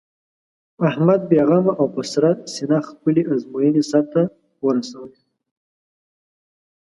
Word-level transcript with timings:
احمد 0.89 1.21
بې 1.29 1.41
غمه 1.47 1.73
او 1.79 1.85
په 1.95 2.01
سړه 2.11 2.31
سینه 2.53 2.79
خپلې 2.89 3.21
ازموینې 3.33 3.83
سر 3.89 4.03
ته 4.13 4.21
ورسولې. 4.65 5.19